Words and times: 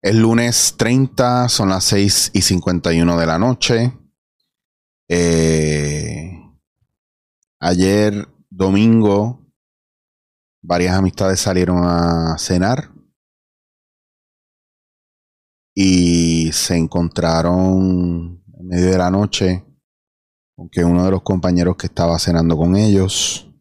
El 0.00 0.20
lunes 0.20 0.76
30 0.78 1.50
son 1.50 1.68
las 1.68 1.84
6 1.84 2.30
y 2.32 2.40
51 2.40 3.18
de 3.18 3.26
la 3.26 3.38
noche. 3.38 3.92
Eh, 5.08 6.32
ayer, 7.60 8.26
domingo, 8.48 9.46
varias 10.62 10.96
amistades 10.96 11.38
salieron 11.40 11.84
a 11.84 12.38
cenar 12.38 12.92
y 15.74 16.50
se 16.52 16.78
encontraron 16.78 18.42
en 18.58 18.66
medio 18.68 18.90
de 18.90 18.96
la 18.96 19.10
noche 19.10 19.66
con 20.56 20.70
que 20.70 20.82
uno 20.82 21.04
de 21.04 21.10
los 21.10 21.20
compañeros 21.20 21.76
que 21.76 21.88
estaba 21.88 22.18
cenando 22.18 22.56
con 22.56 22.74
ellos 22.74 23.52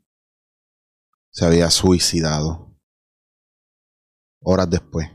se 1.31 1.45
había 1.45 1.70
suicidado 1.70 2.66
horas 4.48 4.70
después. 4.70 5.10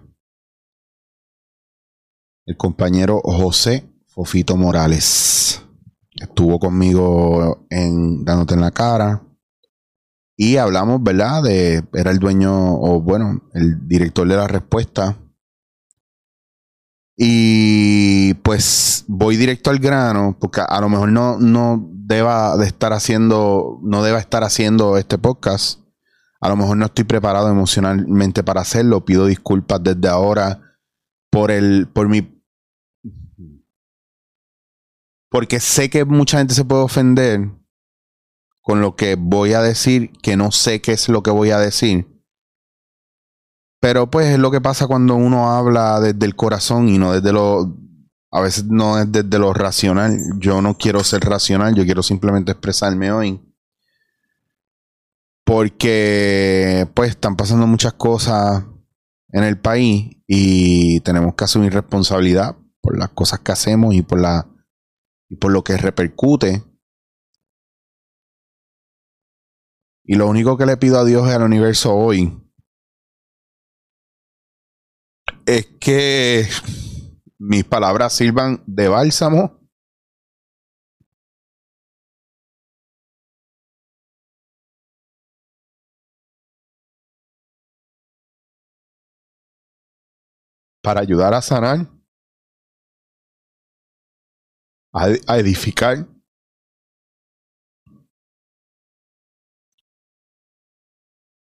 El 2.47 2.57
compañero 2.57 3.21
José 3.25 3.89
Fofito 4.09 4.57
Morales 4.57 5.63
estuvo 6.15 6.59
conmigo 6.59 7.66
en 7.71 8.24
dándote 8.24 8.55
en 8.55 8.61
la 8.61 8.71
cara 8.71 9.23
y 10.37 10.57
hablamos, 10.57 11.02
¿verdad? 11.02 11.43
De 11.43 11.83
era 11.95 12.11
el 12.11 12.19
dueño 12.19 12.74
o 12.74 13.01
bueno, 13.01 13.43
el 13.55 13.89
director 13.89 14.29
de 14.29 14.37
la 14.37 14.49
respuesta. 14.49 15.19
Y 17.17 18.35
pues 18.35 19.05
voy 19.07 19.37
directo 19.37 19.71
al 19.71 19.79
grano, 19.79 20.37
porque 20.39 20.61
a 20.67 20.80
lo 20.80 20.89
mejor 20.89 21.11
no, 21.11 21.39
no 21.39 21.89
deba 21.93 22.57
de 22.57 22.67
estar 22.67 22.93
haciendo, 22.93 23.79
no 23.83 24.02
deba 24.02 24.19
estar 24.19 24.43
haciendo 24.43 24.99
este 24.99 25.19
podcast 25.19 25.82
a 26.43 26.48
lo 26.48 26.57
mejor 26.57 26.76
no 26.76 26.87
estoy 26.87 27.04
preparado 27.04 27.48
emocionalmente 27.48 28.43
para 28.43 28.62
hacerlo. 28.62 29.04
Pido 29.04 29.26
disculpas 29.26 29.80
desde 29.80 30.09
ahora 30.09 30.76
por 31.30 31.52
el, 31.52 31.87
por 31.87 32.09
mi. 32.09 32.43
Porque 35.30 35.60
sé 35.60 35.88
que 35.88 36.04
mucha 36.04 36.38
gente 36.38 36.52
se 36.52 36.65
puede 36.65 36.82
ofender 36.82 37.49
con 38.60 38.80
lo 38.80 38.96
que 38.96 39.15
voy 39.15 39.52
a 39.52 39.62
decir, 39.62 40.10
que 40.21 40.37
no 40.37 40.51
sé 40.51 40.82
qué 40.82 40.93
es 40.93 41.09
lo 41.09 41.23
que 41.23 41.30
voy 41.30 41.52
a 41.52 41.60
decir. 41.60 42.09
Pero 43.80 44.10
pues 44.10 44.27
es 44.27 44.38
lo 44.40 44.51
que 44.51 44.60
pasa 44.60 44.88
cuando 44.88 45.15
uno 45.15 45.49
habla 45.52 46.01
desde 46.01 46.27
el 46.27 46.34
corazón 46.34 46.88
y 46.88 46.99
no 46.99 47.12
desde 47.12 47.32
lo... 47.32 47.77
A 48.32 48.40
veces 48.40 48.65
no 48.65 48.99
es 48.99 49.12
desde 49.12 49.38
lo 49.38 49.52
racional. 49.52 50.18
Yo 50.38 50.60
no 50.60 50.77
quiero 50.77 51.04
ser 51.04 51.23
racional, 51.23 51.77
yo 51.77 51.84
quiero 51.84 52.02
simplemente 52.02 52.51
expresarme 52.51 53.12
hoy 53.12 53.52
porque 55.45 56.88
pues 56.95 57.10
están 57.10 57.37
pasando 57.37 57.66
muchas 57.66 57.95
cosas 57.95 58.65
en 59.29 59.45
el 59.45 59.59
país 59.59 60.16
y 60.26 61.01
tenemos 61.01 61.34
que 61.34 61.45
asumir 61.45 61.73
responsabilidad 61.73 62.57
por 62.80 62.99
las 62.99 63.10
cosas 63.10 63.40
que 63.40 63.52
hacemos 63.52 63.95
y 63.95 64.03
por 64.03 64.21
la 64.21 64.49
y 65.28 65.37
por 65.37 65.50
lo 65.50 65.65
que 65.65 65.76
repercute. 65.78 66.62
Y 70.05 70.17
lo 70.17 70.28
único 70.28 70.59
que 70.59 70.67
le 70.67 70.77
pido 70.77 70.99
a 70.99 71.05
Dios 71.05 71.27
y 71.28 71.31
al 71.31 71.43
universo 71.43 71.94
hoy 71.94 72.38
es 75.47 75.67
que 75.81 76.47
mis 77.38 77.65
palabras 77.65 78.12
sirvan 78.12 78.62
de 78.67 78.88
bálsamo 78.88 79.62
para 90.82 91.00
ayudar 91.00 91.32
a 91.32 91.41
sanar, 91.41 91.88
a, 94.93 95.38
edificar, 95.38 96.06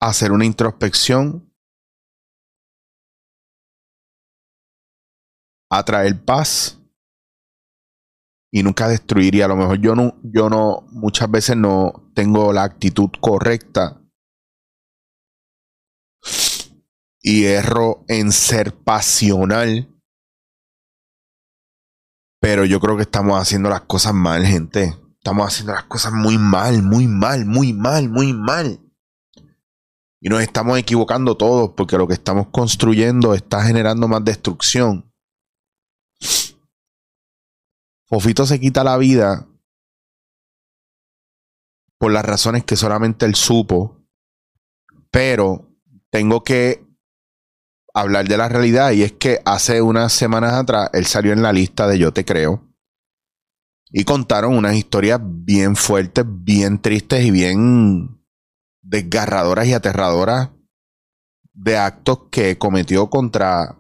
hacer 0.02 0.32
una 0.32 0.46
introspección, 0.46 1.54
a 5.70 5.84
traer 5.84 6.24
paz. 6.24 6.82
Y 8.54 8.64
nunca 8.64 8.88
destruir. 8.88 9.36
Y 9.36 9.42
a 9.42 9.50
lo 9.50 9.58
mejor 9.58 9.82
yo 9.82 9.96
no, 9.96 10.18
yo 10.24 10.50
no, 10.50 10.88
muchas 10.92 11.30
veces 11.30 11.58
no 11.58 12.10
tengo 12.16 12.54
la 12.54 12.64
actitud 12.64 13.10
correcta 13.20 14.05
y 17.28 17.46
erro 17.46 18.06
en 18.08 18.32
ser 18.32 18.76
pasional. 18.84 19.92
Pero 22.40 22.66
yo 22.66 22.80
creo 22.80 22.96
que 22.96 23.02
estamos 23.02 23.42
haciendo 23.42 23.68
las 23.68 23.82
cosas 23.82 24.14
mal, 24.14 24.46
gente. 24.46 24.96
Estamos 25.18 25.48
haciendo 25.48 25.74
las 25.74 25.86
cosas 25.86 26.14
muy 26.14 26.38
mal, 26.38 26.84
muy 26.84 27.08
mal, 27.08 27.48
muy 27.48 27.74
mal, 27.74 28.10
muy 28.10 28.32
mal. 28.32 28.80
Y 30.22 30.30
nos 30.30 30.44
estamos 30.44 30.78
equivocando 30.78 31.36
todos 31.36 31.72
porque 31.76 31.98
lo 31.98 32.08
que 32.08 32.14
estamos 32.14 32.50
construyendo 32.52 33.34
está 33.34 33.64
generando 33.64 34.08
más 34.08 34.24
destrucción. 34.24 35.12
Fofito 38.06 38.46
se 38.46 38.60
quita 38.60 38.84
la 38.84 38.98
vida 38.98 39.50
por 41.98 42.12
las 42.12 42.24
razones 42.24 42.64
que 42.66 42.76
solamente 42.76 43.26
él 43.26 43.34
supo. 43.34 44.06
Pero 45.10 45.76
tengo 46.12 46.44
que 46.44 46.86
hablar 47.96 48.28
de 48.28 48.38
la 48.38 48.50
realidad 48.50 48.92
y 48.92 49.04
es 49.04 49.14
que 49.14 49.40
hace 49.46 49.82
unas 49.82 50.12
semanas 50.12 50.54
atrás 50.54 50.90
él 50.94 51.06
salió 51.06 51.32
en 51.32 51.42
la 51.42 51.54
lista 51.54 51.88
de 51.88 51.98
Yo 51.98 52.12
Te 52.12 52.26
Creo 52.26 52.62
y 53.90 54.04
contaron 54.04 54.58
unas 54.58 54.76
historias 54.76 55.22
bien 55.24 55.78
fuertes, 55.78 56.26
bien 56.28 56.82
tristes 56.82 57.24
y 57.24 57.32
bien 57.32 58.22
desgarradoras 58.82 59.66
y 59.68 59.74
aterradoras 59.74 60.50
de 61.54 61.78
actos 61.78 62.24
que 62.30 62.58
cometió 62.58 63.10
contra 63.10 63.78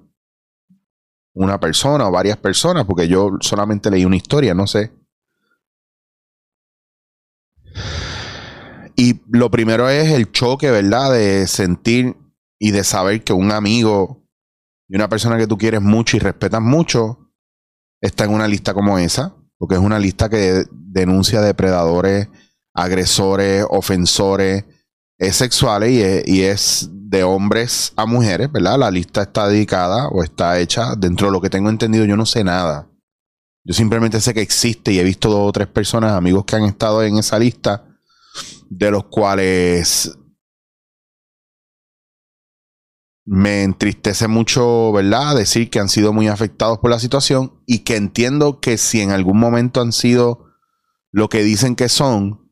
una 1.33 1.59
persona 1.59 2.07
o 2.07 2.11
varias 2.11 2.37
personas, 2.37 2.85
porque 2.85 3.09
yo 3.09 3.31
solamente 3.41 3.91
leí 3.91 4.05
una 4.05 4.15
historia, 4.15 4.53
no 4.53 4.65
sé. 4.65 4.93
Y 8.95 9.19
lo 9.27 9.51
primero 9.51 9.89
es 9.89 10.09
el 10.11 10.31
choque, 10.31 10.71
¿verdad? 10.71 11.11
De 11.11 11.47
sentir 11.47 12.15
y 12.59 12.71
de 12.71 12.83
saber 12.83 13.23
que 13.23 13.33
un 13.33 13.51
amigo 13.51 14.25
y 14.87 14.95
una 14.95 15.09
persona 15.09 15.37
que 15.37 15.47
tú 15.47 15.57
quieres 15.57 15.81
mucho 15.81 16.17
y 16.17 16.19
respetas 16.19 16.61
mucho 16.61 17.31
está 18.01 18.25
en 18.25 18.31
una 18.31 18.47
lista 18.47 18.73
como 18.73 18.99
esa, 18.99 19.35
porque 19.57 19.75
es 19.75 19.81
una 19.81 19.99
lista 19.99 20.29
que 20.29 20.65
denuncia 20.71 21.41
depredadores, 21.41 22.29
agresores, 22.73 23.65
ofensores 23.69 24.65
sexuales 25.31 26.23
y 26.27 26.43
es, 26.43 26.89
de 26.91 27.23
hombres 27.23 27.93
a 27.95 28.05
mujeres, 28.05 28.51
¿verdad? 28.51 28.79
La 28.79 28.91
lista 28.91 29.21
está 29.21 29.47
dedicada 29.47 30.07
o 30.09 30.23
está 30.23 30.59
hecha 30.59 30.95
dentro 30.95 31.27
de 31.27 31.33
lo 31.33 31.41
que 31.41 31.49
tengo 31.49 31.69
entendido, 31.69 32.03
yo 32.05 32.17
no 32.17 32.25
sé 32.25 32.43
nada. 32.43 32.89
Yo 33.63 33.73
simplemente 33.73 34.19
sé 34.19 34.33
que 34.33 34.41
existe 34.41 34.91
y 34.91 34.99
he 34.99 35.03
visto 35.03 35.29
dos 35.29 35.47
o 35.47 35.51
tres 35.51 35.67
personas, 35.67 36.11
amigos 36.11 36.45
que 36.45 36.55
han 36.55 36.65
estado 36.65 37.03
en 37.03 37.17
esa 37.17 37.39
lista, 37.39 37.85
de 38.69 38.91
los 38.91 39.05
cuales 39.05 40.17
me 43.25 43.63
entristece 43.63 44.27
mucho, 44.27 44.91
¿verdad? 44.91 45.35
Decir 45.35 45.69
que 45.71 45.79
han 45.79 45.89
sido 45.89 46.13
muy 46.13 46.27
afectados 46.27 46.77
por 46.77 46.91
la 46.91 46.99
situación 46.99 47.59
y 47.65 47.79
que 47.79 47.95
entiendo 47.95 48.59
que 48.59 48.77
si 48.77 49.01
en 49.01 49.11
algún 49.11 49.39
momento 49.39 49.81
han 49.81 49.91
sido 49.91 50.45
lo 51.11 51.27
que 51.27 51.43
dicen 51.43 51.75
que 51.75 51.89
son, 51.89 52.51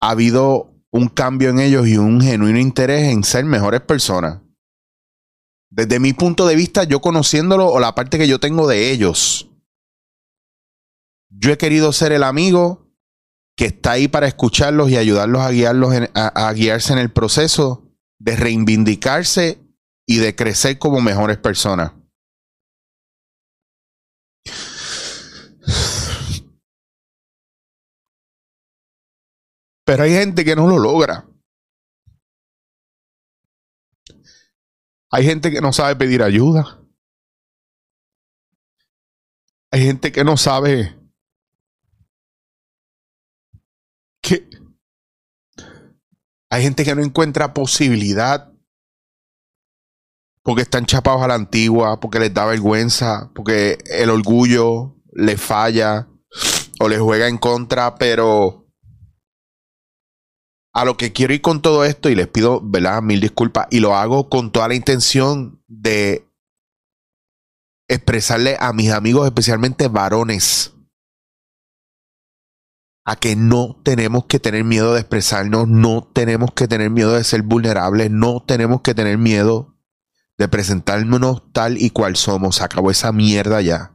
ha 0.00 0.10
habido 0.10 0.74
un 0.90 1.08
cambio 1.08 1.50
en 1.50 1.60
ellos 1.60 1.86
y 1.86 1.98
un 1.98 2.22
genuino 2.22 2.58
interés 2.58 3.12
en 3.12 3.22
ser 3.22 3.44
mejores 3.44 3.82
personas. 3.82 4.40
Desde 5.68 6.00
mi 6.00 6.14
punto 6.14 6.46
de 6.46 6.56
vista, 6.56 6.84
yo 6.84 7.00
conociéndolo 7.00 7.68
o 7.68 7.80
la 7.80 7.94
parte 7.94 8.18
que 8.18 8.28
yo 8.28 8.40
tengo 8.40 8.66
de 8.66 8.92
ellos, 8.92 9.50
yo 11.28 11.52
he 11.52 11.58
querido 11.58 11.92
ser 11.92 12.12
el 12.12 12.22
amigo 12.22 12.85
que 13.56 13.66
está 13.66 13.92
ahí 13.92 14.06
para 14.06 14.26
escucharlos 14.28 14.90
y 14.90 14.98
ayudarlos 14.98 15.40
a, 15.40 15.50
guiarlos 15.50 15.94
a, 16.14 16.52
guiarse 16.52 16.92
en 16.92 16.98
el 16.98 17.10
proceso 17.10 17.90
de 18.18 18.36
reivindicarse 18.36 19.58
y 20.06 20.18
de 20.18 20.36
crecer 20.36 20.78
como 20.78 21.00
mejores 21.00 21.38
personas. 21.38 21.92
Pero 29.86 30.02
hay 30.02 30.10
gente 30.10 30.44
que 30.44 30.54
no 30.54 30.66
lo 30.66 30.78
logra. 30.78 31.26
Hay 35.10 35.24
gente 35.24 35.50
que 35.50 35.60
no 35.60 35.72
sabe 35.72 35.96
pedir 35.96 36.22
ayuda. 36.22 36.82
Hay 39.70 39.82
gente 39.82 40.12
que 40.12 40.24
no 40.24 40.36
sabe 40.36 41.05
Hay 46.50 46.62
gente 46.62 46.84
que 46.84 46.94
no 46.94 47.02
encuentra 47.02 47.54
posibilidad 47.54 48.52
porque 50.42 50.62
están 50.62 50.86
chapados 50.86 51.22
a 51.22 51.26
la 51.26 51.34
antigua, 51.34 51.98
porque 51.98 52.20
les 52.20 52.32
da 52.32 52.44
vergüenza, 52.44 53.32
porque 53.34 53.78
el 53.86 54.10
orgullo 54.10 54.96
les 55.12 55.40
falla 55.40 56.08
o 56.78 56.88
les 56.88 57.00
juega 57.00 57.26
en 57.26 57.36
contra, 57.36 57.96
pero 57.96 58.64
a 60.72 60.84
lo 60.84 60.96
que 60.96 61.12
quiero 61.12 61.34
ir 61.34 61.40
con 61.40 61.62
todo 61.62 61.84
esto, 61.84 62.10
y 62.10 62.14
les 62.14 62.28
pido, 62.28 62.60
¿verdad? 62.62 63.02
Mil 63.02 63.20
disculpas, 63.20 63.66
y 63.70 63.80
lo 63.80 63.96
hago 63.96 64.28
con 64.28 64.52
toda 64.52 64.68
la 64.68 64.76
intención 64.76 65.60
de 65.66 66.30
expresarle 67.88 68.56
a 68.60 68.72
mis 68.72 68.92
amigos, 68.92 69.26
especialmente 69.26 69.88
varones, 69.88 70.75
a 73.06 73.14
que 73.14 73.36
no 73.36 73.80
tenemos 73.84 74.26
que 74.26 74.40
tener 74.40 74.64
miedo 74.64 74.92
de 74.92 75.00
expresarnos, 75.00 75.68
no 75.68 76.02
tenemos 76.12 76.50
que 76.52 76.66
tener 76.66 76.90
miedo 76.90 77.12
de 77.12 77.22
ser 77.22 77.42
vulnerables, 77.42 78.10
no 78.10 78.42
tenemos 78.44 78.80
que 78.80 78.94
tener 78.94 79.16
miedo 79.16 79.76
de 80.36 80.48
presentarnos 80.48 81.52
tal 81.52 81.80
y 81.80 81.90
cual 81.90 82.16
somos. 82.16 82.60
acabó 82.60 82.90
esa 82.90 83.12
mierda 83.12 83.60
ya. 83.60 83.94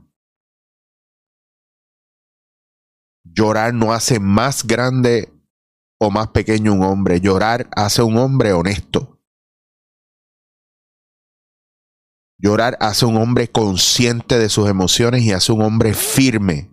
Llorar 3.26 3.74
no 3.74 3.92
hace 3.92 4.22
más 4.22 4.66
grande 4.66 5.34
o 6.00 6.10
más 6.10 6.30
pequeño 6.30 6.74
un 6.74 6.84
hombre. 6.84 7.20
Llorar 7.20 7.70
hace 7.76 8.02
un 8.02 8.18
hombre 8.18 8.54
honesto. 8.54 9.22
Llorar 12.38 12.78
hace 12.80 13.06
un 13.06 13.18
hombre 13.18 13.50
consciente 13.50 14.40
de 14.40 14.48
sus 14.48 14.70
emociones 14.70 15.22
y 15.24 15.34
hace 15.34 15.52
un 15.52 15.62
hombre 15.62 15.94
firme. 15.94 16.72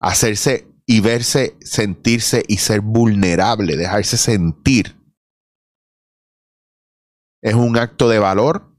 Hacerse 0.00 0.66
y 0.86 1.00
verse, 1.00 1.56
sentirse 1.60 2.42
y 2.48 2.56
ser 2.56 2.80
vulnerable, 2.80 3.76
dejarse 3.76 4.16
sentir 4.16 5.00
es 7.42 7.54
un 7.54 7.76
acto 7.78 8.08
de 8.08 8.18
valor 8.18 8.76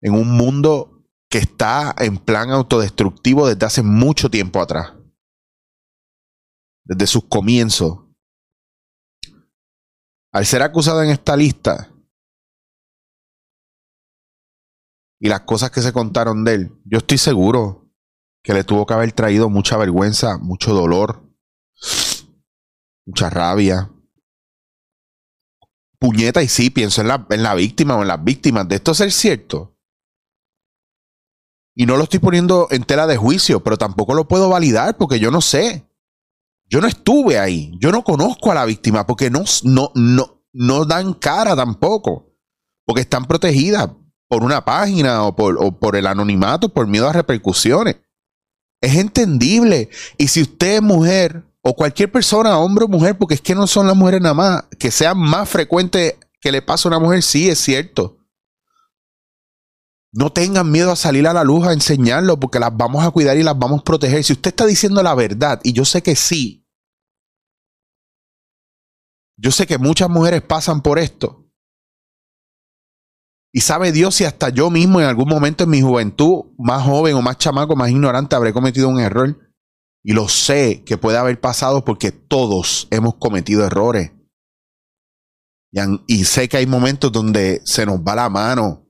en 0.00 0.14
un 0.14 0.36
mundo 0.36 1.06
que 1.30 1.38
está 1.38 1.94
en 1.98 2.18
plan 2.18 2.50
autodestructivo 2.50 3.46
desde 3.46 3.66
hace 3.66 3.82
mucho 3.82 4.28
tiempo 4.28 4.60
atrás. 4.60 4.94
Desde 6.84 7.06
sus 7.06 7.24
comienzos. 7.28 8.00
Al 10.32 10.44
ser 10.44 10.62
acusado 10.62 11.02
en 11.02 11.10
esta 11.10 11.36
lista 11.36 11.94
y 15.20 15.28
las 15.28 15.42
cosas 15.42 15.70
que 15.70 15.82
se 15.82 15.92
contaron 15.92 16.44
de 16.44 16.54
él, 16.54 16.80
yo 16.84 16.98
estoy 16.98 17.18
seguro 17.18 17.81
que 18.42 18.54
le 18.54 18.64
tuvo 18.64 18.86
que 18.86 18.94
haber 18.94 19.12
traído 19.12 19.48
mucha 19.48 19.76
vergüenza, 19.76 20.38
mucho 20.38 20.74
dolor, 20.74 21.22
mucha 23.06 23.30
rabia, 23.30 23.90
puñeta, 25.98 26.42
y 26.42 26.48
sí, 26.48 26.70
pienso 26.70 27.00
en 27.00 27.08
la, 27.08 27.26
en 27.30 27.42
la 27.42 27.54
víctima 27.54 27.96
o 27.96 28.02
en 28.02 28.08
las 28.08 28.22
víctimas 28.22 28.68
de 28.68 28.76
esto 28.76 28.92
ser 28.94 29.12
cierto. 29.12 29.76
Y 31.74 31.86
no 31.86 31.96
lo 31.96 32.04
estoy 32.04 32.18
poniendo 32.18 32.66
en 32.70 32.84
tela 32.84 33.06
de 33.06 33.16
juicio, 33.16 33.62
pero 33.62 33.78
tampoco 33.78 34.14
lo 34.14 34.28
puedo 34.28 34.48
validar 34.48 34.96
porque 34.96 35.20
yo 35.20 35.30
no 35.30 35.40
sé. 35.40 35.88
Yo 36.68 36.80
no 36.80 36.86
estuve 36.86 37.38
ahí. 37.38 37.72
Yo 37.78 37.92
no 37.92 38.02
conozco 38.02 38.50
a 38.50 38.54
la 38.54 38.64
víctima 38.64 39.06
porque 39.06 39.30
no, 39.30 39.44
no, 39.62 39.90
no, 39.94 40.42
no 40.52 40.84
dan 40.84 41.14
cara 41.14 41.56
tampoco. 41.56 42.34
Porque 42.84 43.02
están 43.02 43.26
protegidas 43.26 43.88
por 44.28 44.42
una 44.42 44.64
página 44.64 45.22
o 45.24 45.34
por, 45.34 45.56
o 45.62 45.78
por 45.78 45.96
el 45.96 46.06
anonimato, 46.06 46.68
por 46.68 46.86
miedo 46.86 47.08
a 47.08 47.12
repercusiones. 47.12 47.96
Es 48.82 48.96
entendible. 48.96 49.88
Y 50.18 50.28
si 50.28 50.42
usted 50.42 50.74
es 50.74 50.82
mujer 50.82 51.44
o 51.62 51.74
cualquier 51.74 52.10
persona, 52.10 52.58
hombre 52.58 52.84
o 52.84 52.88
mujer, 52.88 53.16
porque 53.16 53.34
es 53.34 53.40
que 53.40 53.54
no 53.54 53.66
son 53.66 53.86
las 53.86 53.96
mujeres 53.96 54.20
nada 54.20 54.34
más, 54.34 54.64
que 54.78 54.90
sea 54.90 55.14
más 55.14 55.48
frecuente 55.48 56.18
que 56.40 56.50
le 56.50 56.60
pase 56.60 56.88
a 56.88 56.90
una 56.90 56.98
mujer, 56.98 57.22
sí, 57.22 57.48
es 57.48 57.60
cierto. 57.60 58.18
No 60.12 60.32
tengan 60.32 60.70
miedo 60.70 60.90
a 60.90 60.96
salir 60.96 61.26
a 61.28 61.32
la 61.32 61.44
luz 61.44 61.66
a 61.66 61.72
enseñarlo, 61.72 62.38
porque 62.38 62.58
las 62.58 62.76
vamos 62.76 63.06
a 63.06 63.10
cuidar 63.12 63.36
y 63.38 63.44
las 63.44 63.56
vamos 63.56 63.80
a 63.80 63.84
proteger. 63.84 64.24
Si 64.24 64.32
usted 64.32 64.50
está 64.50 64.66
diciendo 64.66 65.00
la 65.02 65.14
verdad, 65.14 65.60
y 65.62 65.72
yo 65.72 65.84
sé 65.84 66.02
que 66.02 66.16
sí, 66.16 66.66
yo 69.36 69.52
sé 69.52 69.66
que 69.66 69.78
muchas 69.78 70.10
mujeres 70.10 70.42
pasan 70.42 70.82
por 70.82 70.98
esto. 70.98 71.41
Y 73.52 73.60
sabe 73.60 73.92
Dios 73.92 74.14
si 74.14 74.24
hasta 74.24 74.48
yo 74.48 74.70
mismo 74.70 75.00
en 75.00 75.06
algún 75.06 75.28
momento 75.28 75.64
en 75.64 75.70
mi 75.70 75.82
juventud, 75.82 76.46
más 76.58 76.84
joven 76.84 77.14
o 77.16 77.22
más 77.22 77.36
chamaco, 77.36 77.76
más 77.76 77.90
ignorante, 77.90 78.34
habré 78.34 78.52
cometido 78.52 78.88
un 78.88 78.98
error. 78.98 79.38
Y 80.02 80.14
lo 80.14 80.28
sé 80.28 80.82
que 80.84 80.96
puede 80.96 81.18
haber 81.18 81.38
pasado 81.40 81.84
porque 81.84 82.10
todos 82.10 82.88
hemos 82.90 83.16
cometido 83.16 83.64
errores. 83.64 84.12
Y, 86.06 86.24
sé 86.24 86.48
que 86.48 86.58
hay 86.58 86.66
momentos 86.66 87.12
donde 87.12 87.60
se 87.64 87.86
nos 87.86 88.00
va 88.00 88.14
la 88.14 88.28
mano. 88.28 88.81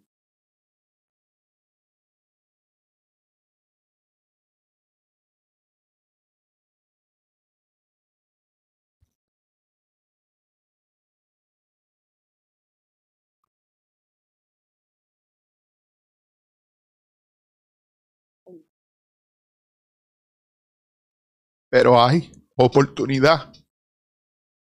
Pero 21.73 22.05
hay 22.05 22.31
oportunidad 22.55 23.51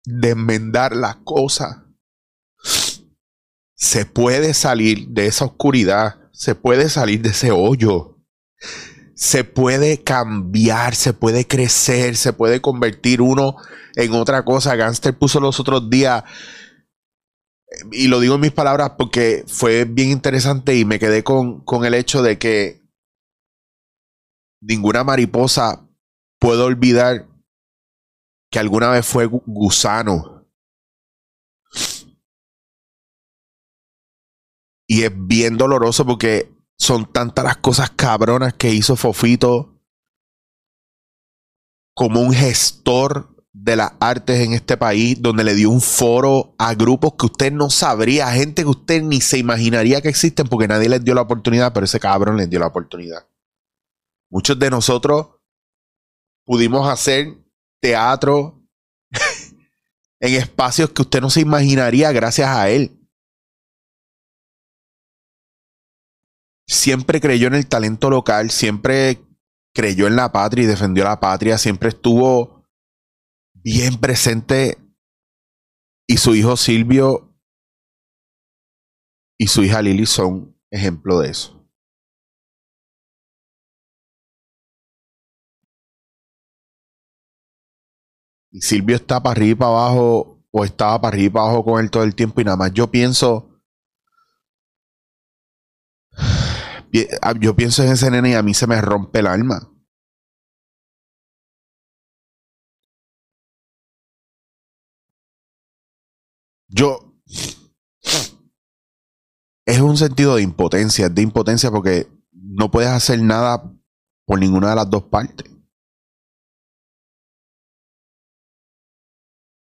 de 0.06 0.30
enmendar 0.30 0.96
las 0.96 1.18
cosas. 1.18 1.80
Se 3.76 4.06
puede 4.06 4.54
salir 4.54 5.10
de 5.10 5.28
esa 5.28 5.44
oscuridad, 5.44 6.32
se 6.32 6.56
puede 6.56 6.88
salir 6.88 7.22
de 7.22 7.32
ese 7.32 7.52
hoyo. 7.52 8.18
Se 9.16 9.44
puede 9.44 10.02
cambiar, 10.02 10.96
se 10.96 11.12
puede 11.12 11.46
crecer, 11.46 12.16
se 12.16 12.32
puede 12.32 12.62
convertir 12.62 13.22
uno 13.22 13.58
en 13.96 14.14
otra 14.14 14.46
cosa. 14.46 14.78
Gangster 14.78 15.18
puso 15.18 15.42
los 15.42 15.60
otros 15.60 15.90
días, 15.90 16.24
y 17.92 18.08
lo 18.08 18.22
digo 18.22 18.36
en 18.36 18.42
mis 18.42 18.54
palabras 18.54 18.94
porque 18.98 19.44
fue 19.46 19.84
bien 19.84 20.10
interesante 20.10 20.78
y 20.78 20.86
me 20.86 21.00
quedé 21.00 21.22
con, 21.22 21.60
con 21.66 21.84
el 21.84 21.96
hecho 21.96 22.22
de 22.22 22.38
que 22.38 22.82
ninguna 24.62 25.04
mariposa 25.04 25.83
puedo 26.44 26.66
olvidar 26.66 27.30
que 28.52 28.60
alguna 28.60 28.90
vez 28.90 29.06
fue 29.06 29.28
gusano. 29.28 30.46
Y 34.86 35.04
es 35.04 35.12
bien 35.16 35.58
doloroso 35.58 36.06
porque 36.06 36.54
son 36.78 37.10
tantas 37.10 37.46
las 37.46 37.58
cosas 37.58 37.92
cabronas 37.92 38.56
que 38.56 38.74
hizo 38.74 38.98
Fofito 38.98 39.82
como 41.96 42.20
un 42.20 42.34
gestor 42.34 43.34
de 43.54 43.78
las 43.78 43.94
artes 44.02 44.42
en 44.42 44.52
este 44.52 44.76
país, 44.76 45.22
donde 45.22 45.46
le 45.46 45.56
dio 45.56 45.70
un 45.70 45.80
foro 45.80 46.56
a 46.58 46.74
grupos 46.74 47.14
que 47.18 47.28
usted 47.28 47.54
no 47.54 47.70
sabría, 47.70 48.28
a 48.28 48.34
gente 48.34 48.64
que 48.64 48.70
usted 48.70 49.02
ni 49.02 49.22
se 49.22 49.38
imaginaría 49.38 50.02
que 50.02 50.10
existen 50.10 50.50
porque 50.50 50.68
nadie 50.68 50.90
les 50.90 51.06
dio 51.06 51.14
la 51.14 51.22
oportunidad, 51.22 51.72
pero 51.72 51.86
ese 51.86 52.02
cabrón 52.02 52.36
les 52.36 52.50
dio 52.50 52.60
la 52.60 52.68
oportunidad. 52.68 53.30
Muchos 54.30 54.60
de 54.60 54.70
nosotros 54.70 55.28
pudimos 56.46 56.88
hacer 56.88 57.38
teatro 57.82 58.62
en 60.20 60.36
espacios 60.36 60.90
que 60.92 61.02
usted 61.02 61.22
no 61.22 61.30
se 61.30 61.42
imaginaría 61.42 62.12
gracias 62.12 62.50
a 62.50 62.70
él. 62.70 63.00
Siempre 66.68 67.20
creyó 67.20 67.48
en 67.48 67.56
el 67.56 67.68
talento 67.68 68.10
local, 68.10 68.50
siempre 68.50 69.22
creyó 69.74 70.08
en 70.08 70.16
la 70.16 70.32
patria 70.32 70.64
y 70.64 70.68
defendió 70.68 71.04
la 71.04 71.20
patria, 71.20 71.58
siempre 71.58 71.90
estuvo 71.90 72.66
bien 73.54 74.00
presente 74.00 74.78
y 76.08 76.18
su 76.18 76.36
hijo 76.36 76.58
Silvio 76.58 77.34
y 79.38 79.48
su 79.48 79.64
hija 79.64 79.82
Lili 79.82 80.06
son 80.06 80.58
ejemplo 80.70 81.20
de 81.20 81.32
eso. 81.32 81.63
Y 88.54 88.62
Silvio 88.62 88.96
está 88.96 89.22
para 89.22 89.32
arriba 89.32 89.52
y 89.52 89.56
para 89.56 89.72
abajo, 89.72 90.46
o 90.52 90.64
estaba 90.64 91.02
para 91.02 91.16
arriba 91.16 91.28
y 91.28 91.30
para 91.32 91.46
abajo 91.46 91.66
con 91.66 91.84
él 91.84 91.90
todo 91.90 92.04
el 92.04 92.14
tiempo, 92.16 92.40
y 92.40 92.44
nada 92.46 92.56
más 92.58 92.72
yo 92.72 92.90
pienso. 92.92 93.50
Yo 97.40 97.56
pienso 97.56 97.84
en 97.84 97.92
ese 97.92 98.12
nene 98.12 98.30
y 98.32 98.34
a 98.36 98.44
mí 98.44 98.54
se 98.54 98.68
me 98.68 98.80
rompe 98.80 99.20
el 99.20 99.28
alma. 99.28 99.68
Yo. 106.68 107.00
Es 109.66 109.80
un 109.80 109.98
sentido 109.98 110.36
de 110.36 110.44
impotencia, 110.44 111.10
de 111.10 111.22
impotencia 111.22 111.72
porque 111.72 112.08
no 112.32 112.70
puedes 112.70 112.92
hacer 112.92 113.20
nada 113.22 113.74
por 114.26 114.38
ninguna 114.38 114.70
de 114.70 114.76
las 114.76 114.90
dos 114.90 115.04
partes. 115.04 115.53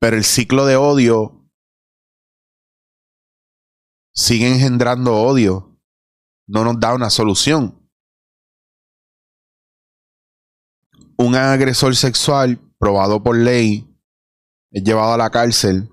Pero 0.01 0.17
el 0.17 0.25
ciclo 0.25 0.67
de 0.67 0.77
odio 0.77 1.49
sigue 4.15 4.49
engendrando 4.49 5.15
odio. 5.15 5.79
No 6.49 6.65
nos 6.65 6.81
da 6.81 6.95
una 6.95 7.11
solución. 7.11 7.89
Un 11.17 11.37
agresor 11.37 11.95
sexual 11.95 12.59
probado 12.79 13.23
por 13.23 13.37
ley 13.37 13.87
es 14.73 14.83
llevado 14.83 15.13
a 15.13 15.19
la 15.19 15.31
cárcel 15.31 15.91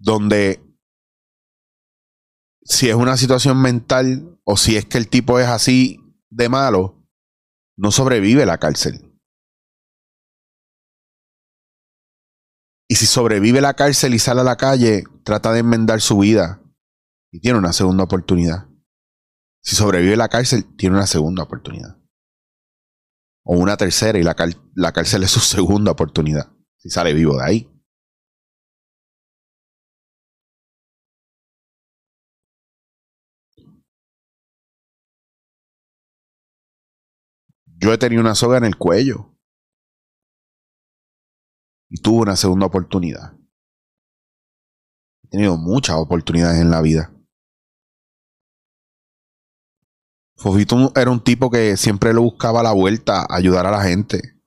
donde 0.00 0.60
si 2.62 2.88
es 2.88 2.94
una 2.94 3.16
situación 3.16 3.60
mental 3.60 4.40
o 4.44 4.56
si 4.56 4.76
es 4.76 4.86
que 4.86 4.98
el 4.98 5.08
tipo 5.08 5.38
es 5.38 5.46
así 5.46 5.98
de 6.30 6.48
malo, 6.48 7.06
no 7.76 7.90
sobrevive 7.90 8.46
la 8.46 8.58
cárcel. 8.58 9.09
Y 12.90 12.96
si 12.96 13.06
sobrevive 13.06 13.60
la 13.60 13.74
cárcel 13.74 14.14
y 14.14 14.18
sale 14.18 14.40
a 14.40 14.44
la 14.44 14.56
calle, 14.56 15.04
trata 15.22 15.52
de 15.52 15.60
enmendar 15.60 16.00
su 16.00 16.18
vida 16.18 16.60
y 17.30 17.38
tiene 17.38 17.56
una 17.56 17.72
segunda 17.72 18.02
oportunidad. 18.02 18.66
Si 19.62 19.76
sobrevive 19.76 20.16
la 20.16 20.28
cárcel, 20.28 20.64
tiene 20.76 20.96
una 20.96 21.06
segunda 21.06 21.44
oportunidad. 21.44 21.96
O 23.44 23.56
una 23.56 23.76
tercera 23.76 24.18
y 24.18 24.24
la, 24.24 24.34
la 24.74 24.92
cárcel 24.92 25.22
es 25.22 25.30
su 25.30 25.38
segunda 25.38 25.92
oportunidad. 25.92 26.52
Si 26.78 26.90
sale 26.90 27.14
vivo 27.14 27.36
de 27.36 27.44
ahí. 27.44 27.70
Yo 37.66 37.92
he 37.92 37.98
tenido 37.98 38.20
una 38.20 38.34
soga 38.34 38.58
en 38.58 38.64
el 38.64 38.74
cuello. 38.74 39.32
Y 41.90 42.00
tuve 42.00 42.22
una 42.22 42.36
segunda 42.36 42.66
oportunidad. 42.66 43.36
He 45.24 45.28
tenido 45.28 45.56
muchas 45.56 45.96
oportunidades 45.96 46.60
en 46.60 46.70
la 46.70 46.80
vida. 46.80 47.12
Fofito 50.36 50.92
era 50.96 51.10
un 51.10 51.22
tipo 51.22 51.50
que 51.50 51.76
siempre 51.76 52.14
le 52.14 52.20
buscaba 52.20 52.62
la 52.62 52.72
vuelta 52.72 53.22
a 53.22 53.36
ayudar 53.36 53.66
a 53.66 53.70
la 53.70 53.82
gente, 53.82 54.40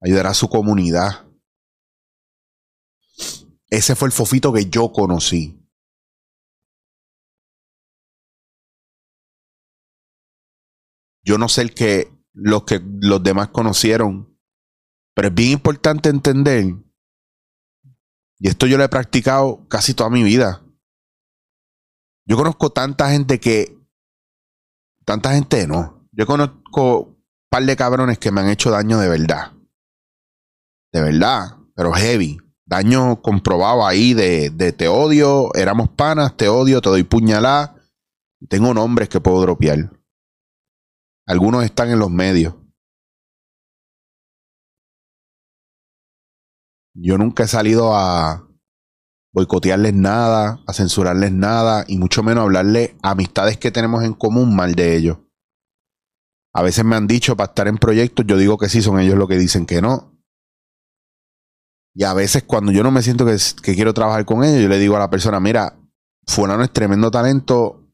ayudar 0.00 0.28
a 0.28 0.34
su 0.34 0.48
comunidad. 0.48 1.28
Ese 3.68 3.94
fue 3.94 4.06
el 4.06 4.12
Fofito 4.12 4.52
que 4.52 4.70
yo 4.70 4.92
conocí. 4.92 5.58
Yo 11.24 11.36
no 11.36 11.48
sé 11.48 11.62
el 11.62 11.74
que 11.74 12.10
los 12.32 12.64
que 12.64 12.80
los 12.82 13.22
demás 13.22 13.48
conocieron, 13.48 14.31
pero 15.14 15.28
es 15.28 15.34
bien 15.34 15.52
importante 15.52 16.08
entender, 16.08 16.74
y 18.42 18.48
esto 18.48 18.66
yo 18.66 18.76
lo 18.76 18.82
he 18.82 18.88
practicado 18.88 19.68
casi 19.68 19.94
toda 19.94 20.10
mi 20.10 20.24
vida. 20.24 20.64
Yo 22.26 22.36
conozco 22.36 22.70
tanta 22.70 23.08
gente 23.08 23.38
que, 23.38 23.78
tanta 25.04 25.34
gente 25.34 25.68
no. 25.68 26.08
Yo 26.10 26.26
conozco 26.26 27.02
un 27.02 27.24
par 27.48 27.64
de 27.64 27.76
cabrones 27.76 28.18
que 28.18 28.32
me 28.32 28.40
han 28.40 28.48
hecho 28.48 28.72
daño 28.72 28.98
de 28.98 29.08
verdad. 29.08 29.52
De 30.92 31.02
verdad, 31.02 31.56
pero 31.76 31.92
heavy. 31.92 32.38
Daño 32.66 33.22
comprobado 33.22 33.86
ahí 33.86 34.12
de, 34.12 34.50
de 34.50 34.72
te 34.72 34.88
odio, 34.88 35.54
éramos 35.54 35.90
panas, 35.90 36.36
te 36.36 36.48
odio, 36.48 36.80
te 36.80 36.88
doy 36.88 37.04
puñalada. 37.04 37.76
Tengo 38.48 38.74
nombres 38.74 39.08
que 39.08 39.20
puedo 39.20 39.40
dropear. 39.40 39.88
Algunos 41.28 41.64
están 41.64 41.90
en 41.90 42.00
los 42.00 42.10
medios. 42.10 42.54
Yo 46.94 47.18
nunca 47.18 47.44
he 47.44 47.48
salido 47.48 47.96
a 47.96 48.48
boicotearles 49.32 49.94
nada, 49.94 50.62
a 50.66 50.72
censurarles 50.72 51.32
nada 51.32 51.84
y 51.88 51.96
mucho 51.96 52.22
menos 52.22 52.42
hablarle 52.42 52.96
a 53.02 53.10
amistades 53.10 53.56
que 53.56 53.70
tenemos 53.70 54.04
en 54.04 54.12
común 54.12 54.54
mal 54.54 54.74
de 54.74 54.96
ellos. 54.96 55.18
A 56.52 56.62
veces 56.62 56.84
me 56.84 56.96
han 56.96 57.06
dicho 57.06 57.34
para 57.34 57.48
estar 57.48 57.66
en 57.66 57.78
proyectos, 57.78 58.26
yo 58.26 58.36
digo 58.36 58.58
que 58.58 58.68
sí, 58.68 58.82
son 58.82 59.00
ellos 59.00 59.16
los 59.16 59.26
que 59.26 59.38
dicen 59.38 59.64
que 59.64 59.80
no. 59.80 60.12
Y 61.94 62.04
a 62.04 62.12
veces 62.12 62.42
cuando 62.42 62.72
yo 62.72 62.82
no 62.82 62.90
me 62.90 63.02
siento 63.02 63.24
que, 63.24 63.36
quiero 63.74 63.94
trabajar 63.94 64.24
con 64.26 64.44
ellos, 64.44 64.62
yo 64.62 64.68
le 64.68 64.78
digo 64.78 64.96
a 64.96 65.00
la 65.00 65.10
persona, 65.10 65.40
mira, 65.40 65.78
fulano 66.26 66.62
es 66.62 66.72
tremendo 66.72 67.10
talento, 67.10 67.90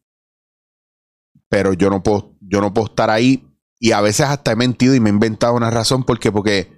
pero 1.49 1.73
yo 1.73 1.89
no 1.89 2.03
puedo 2.03 2.37
yo 2.41 2.61
no 2.61 2.73
puedo 2.73 2.89
estar 2.89 3.11
ahí 3.11 3.47
y 3.79 3.93
a 3.93 4.01
veces 4.01 4.27
hasta 4.27 4.53
he 4.53 4.57
mentido 4.57 4.95
y 4.95 5.01
me 5.01 5.11
he 5.11 5.13
inventado 5.13 5.55
una 5.55 5.71
razón 5.71 6.05
porque 6.05 6.33
porque 6.33 6.78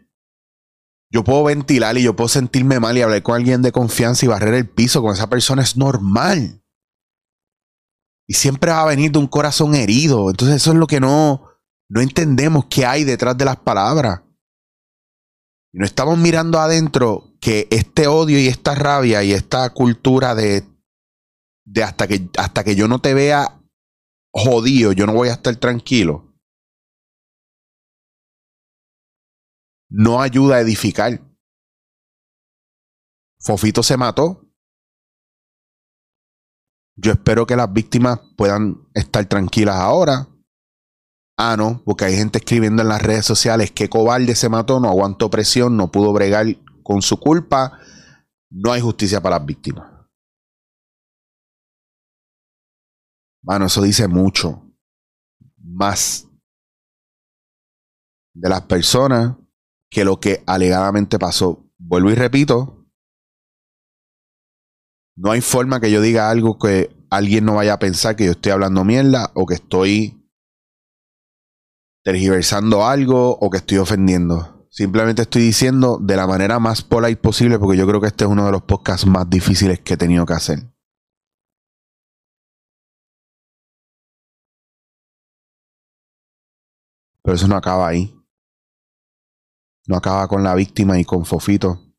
yo 1.12 1.24
puedo 1.24 1.44
ventilar 1.44 1.98
y 1.98 2.02
yo 2.02 2.14
puedo 2.14 2.28
sentirme 2.28 2.78
mal 2.78 2.96
y 2.96 3.02
hablar 3.02 3.22
con 3.22 3.34
alguien 3.34 3.62
de 3.62 3.72
confianza 3.72 4.24
y 4.24 4.28
barrer 4.28 4.54
el 4.54 4.68
piso 4.68 5.02
con 5.02 5.12
esa 5.12 5.28
persona 5.28 5.62
es 5.62 5.76
normal. 5.76 6.62
Y 8.28 8.34
siempre 8.34 8.70
va 8.70 8.82
a 8.82 8.86
venir 8.86 9.10
de 9.10 9.18
un 9.18 9.26
corazón 9.26 9.74
herido. 9.74 10.30
Entonces 10.30 10.56
eso 10.56 10.70
es 10.70 10.76
lo 10.76 10.86
que 10.86 11.00
no, 11.00 11.48
no 11.88 12.00
entendemos 12.00 12.66
qué 12.66 12.86
hay 12.86 13.02
detrás 13.02 13.36
de 13.36 13.44
las 13.44 13.56
palabras. 13.56 14.22
Y 15.72 15.78
no 15.78 15.84
estamos 15.84 16.16
mirando 16.16 16.60
adentro 16.60 17.34
que 17.40 17.66
este 17.70 18.06
odio 18.06 18.38
y 18.38 18.46
esta 18.46 18.76
rabia 18.76 19.24
y 19.24 19.32
esta 19.32 19.70
cultura 19.70 20.36
de, 20.36 20.64
de 21.64 21.82
hasta, 21.82 22.06
que, 22.06 22.28
hasta 22.38 22.62
que 22.62 22.76
yo 22.76 22.86
no 22.86 23.00
te 23.00 23.14
vea 23.14 23.60
jodido, 24.32 24.92
yo 24.92 25.06
no 25.06 25.14
voy 25.14 25.28
a 25.28 25.32
estar 25.32 25.56
tranquilo, 25.56 26.29
no 29.90 30.22
ayuda 30.22 30.56
a 30.56 30.60
edificar. 30.60 31.20
Fofito 33.40 33.82
se 33.82 33.96
mató. 33.96 34.46
Yo 36.96 37.12
espero 37.12 37.46
que 37.46 37.56
las 37.56 37.72
víctimas 37.72 38.20
puedan 38.36 38.88
estar 38.94 39.26
tranquilas 39.26 39.76
ahora. 39.76 40.28
Ah, 41.36 41.56
no, 41.56 41.82
porque 41.84 42.04
hay 42.04 42.16
gente 42.16 42.38
escribiendo 42.38 42.82
en 42.82 42.88
las 42.88 43.02
redes 43.02 43.24
sociales 43.24 43.70
que 43.70 43.88
cobarde 43.88 44.34
se 44.34 44.50
mató, 44.50 44.78
no 44.78 44.88
aguantó 44.88 45.30
presión, 45.30 45.76
no 45.76 45.90
pudo 45.90 46.12
bregar 46.12 46.46
con 46.82 47.00
su 47.00 47.18
culpa. 47.18 47.80
No 48.50 48.72
hay 48.72 48.80
justicia 48.80 49.20
para 49.20 49.38
las 49.38 49.46
víctimas. 49.46 49.90
Bueno, 53.42 53.66
eso 53.66 53.80
dice 53.80 54.06
mucho 54.06 54.62
más 55.56 56.28
de 58.34 58.48
las 58.48 58.62
personas 58.62 59.36
que 59.90 60.04
lo 60.04 60.20
que 60.20 60.42
alegadamente 60.46 61.18
pasó. 61.18 61.66
Vuelvo 61.78 62.10
y 62.10 62.14
repito, 62.14 62.86
no 65.16 65.32
hay 65.32 65.40
forma 65.40 65.80
que 65.80 65.90
yo 65.90 66.00
diga 66.00 66.30
algo 66.30 66.58
que 66.58 66.96
alguien 67.10 67.44
no 67.44 67.56
vaya 67.56 67.74
a 67.74 67.78
pensar 67.78 68.16
que 68.16 68.24
yo 68.24 68.32
estoy 68.32 68.52
hablando 68.52 68.84
mierda 68.84 69.30
o 69.34 69.46
que 69.46 69.54
estoy 69.54 70.16
tergiversando 72.04 72.86
algo 72.86 73.36
o 73.38 73.50
que 73.50 73.58
estoy 73.58 73.78
ofendiendo. 73.78 74.66
Simplemente 74.70 75.22
estoy 75.22 75.42
diciendo 75.42 75.98
de 76.00 76.16
la 76.16 76.26
manera 76.26 76.60
más 76.60 76.82
polite 76.82 77.20
posible 77.20 77.58
porque 77.58 77.76
yo 77.76 77.86
creo 77.86 78.00
que 78.00 78.06
este 78.06 78.24
es 78.24 78.30
uno 78.30 78.46
de 78.46 78.52
los 78.52 78.62
podcasts 78.62 79.06
más 79.06 79.28
difíciles 79.28 79.80
que 79.80 79.94
he 79.94 79.96
tenido 79.96 80.24
que 80.24 80.34
hacer. 80.34 80.60
Pero 87.22 87.34
eso 87.34 87.48
no 87.48 87.56
acaba 87.56 87.88
ahí. 87.88 88.19
No 89.90 89.96
acaba 89.96 90.28
con 90.28 90.44
la 90.44 90.54
víctima 90.54 91.00
y 91.00 91.04
con 91.04 91.24
Fofito. 91.24 91.96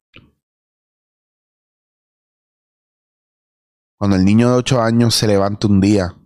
Cuando 3.98 4.16
el 4.16 4.24
niño 4.24 4.50
de 4.50 4.56
8 4.56 4.82
años 4.82 5.14
se 5.14 5.28
levanta 5.28 5.68
un 5.68 5.82
día, 5.82 6.18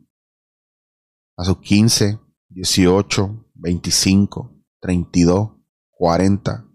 a 1.36 1.44
sus 1.44 1.58
15, 1.62 2.20
18, 2.50 3.52
25, 3.56 4.64
32, 4.80 5.54
40, 5.90 6.70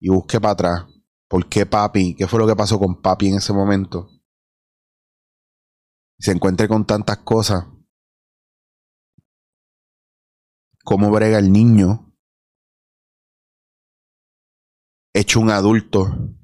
y 0.00 0.10
busque 0.10 0.38
para 0.38 0.52
atrás, 0.52 0.86
¿por 1.26 1.48
qué 1.48 1.64
papi? 1.64 2.14
¿Qué 2.14 2.26
fue 2.26 2.40
lo 2.40 2.46
que 2.46 2.54
pasó 2.54 2.78
con 2.78 3.00
papi 3.00 3.28
en 3.28 3.36
ese 3.36 3.54
momento? 3.54 4.10
Y 6.18 6.24
se 6.24 6.32
encuentre 6.32 6.68
con 6.68 6.84
tantas 6.84 7.16
cosas 7.20 7.64
cómo 10.84 11.10
brega 11.10 11.38
el 11.38 11.50
niño 11.50 12.11
hecho 15.22 15.40
un 15.40 15.50
adulto. 15.50 16.36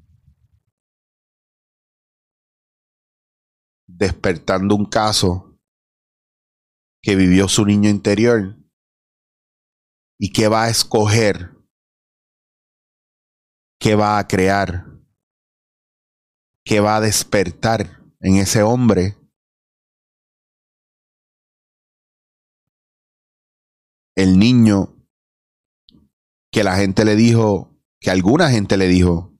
Despertando 3.87 4.75
un 4.75 4.85
caso 4.85 5.59
que 7.01 7.15
vivió 7.15 7.47
su 7.47 7.65
niño 7.65 7.89
interior. 7.89 8.55
Y 10.17 10.33
que 10.33 10.47
va 10.47 10.65
a 10.65 10.69
escoger, 10.69 11.55
que 13.79 13.95
va 13.95 14.19
a 14.19 14.27
crear, 14.27 14.85
que 16.65 16.81
va 16.81 16.97
a 16.97 17.01
despertar 17.01 18.03
en 18.19 18.35
ese 18.35 18.61
hombre 18.63 19.17
el 24.17 24.37
niño 24.37 24.93
que 26.51 26.65
la 26.65 26.75
gente 26.75 27.05
le 27.05 27.15
dijo 27.15 27.68
que 27.99 28.09
alguna 28.09 28.49
gente 28.49 28.77
le 28.77 28.87
dijo 28.87 29.33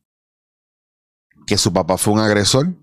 que 1.48 1.58
su 1.58 1.74
papá 1.74 1.98
fue 1.98 2.14
un 2.14 2.20
agresor. 2.20 2.76